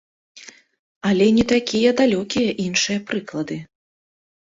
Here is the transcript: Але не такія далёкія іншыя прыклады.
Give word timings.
Але 1.09 1.27
не 1.37 1.45
такія 1.53 1.89
далёкія 2.01 2.59
іншыя 2.67 3.07
прыклады. 3.11 3.63